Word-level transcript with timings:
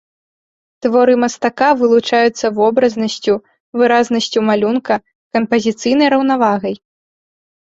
Творы 0.83 1.13
мастака 1.23 1.67
вылучаюцца 1.81 2.45
вобразнасцю, 2.59 3.35
выразнасцю 3.83 4.39
малюнка, 4.49 4.95
кампазіцыйнай 5.39 6.07
раўнавагай. 6.17 6.75